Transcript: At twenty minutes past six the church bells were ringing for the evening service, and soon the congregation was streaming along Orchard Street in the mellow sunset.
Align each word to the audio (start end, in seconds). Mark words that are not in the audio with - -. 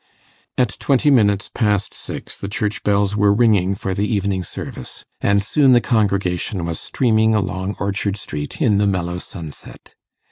At 0.57 0.77
twenty 0.79 1.11
minutes 1.11 1.51
past 1.53 1.93
six 1.93 2.35
the 2.35 2.47
church 2.49 2.81
bells 2.81 3.15
were 3.15 3.31
ringing 3.31 3.75
for 3.75 3.93
the 3.93 4.11
evening 4.11 4.43
service, 4.43 5.05
and 5.19 5.43
soon 5.43 5.73
the 5.73 5.79
congregation 5.79 6.65
was 6.65 6.79
streaming 6.79 7.35
along 7.35 7.75
Orchard 7.79 8.17
Street 8.17 8.59
in 8.59 8.79
the 8.79 8.87
mellow 8.87 9.19
sunset. 9.19 9.93